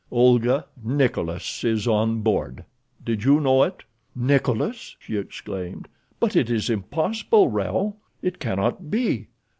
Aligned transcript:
"Olga, 0.09 0.65
Nikolas 0.83 1.63
is 1.63 1.87
on 1.87 2.21
board. 2.21 2.65
Did 3.05 3.23
you 3.23 3.39
know 3.39 3.61
it?" 3.61 3.83
"Nikolas!" 4.15 4.95
she 4.97 5.15
exclaimed. 5.15 5.87
"But 6.19 6.35
it 6.35 6.49
is 6.49 6.71
impossible, 6.71 7.49
Raoul. 7.49 7.97
It 8.19 8.39
cannot 8.39 8.89
be. 8.89 9.27